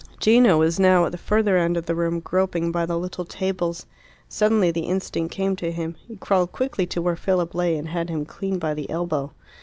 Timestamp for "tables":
3.23-3.85